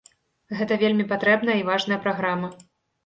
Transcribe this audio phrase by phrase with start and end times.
[0.61, 2.53] Гэта вельмі патрэбная і важная праграма.